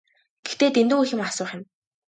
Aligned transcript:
Гэхдээ 0.45 0.69
дэндүү 0.75 0.99
их 1.03 1.11
юм 1.15 1.21
асуух 1.27 1.49
юм. 1.57 1.63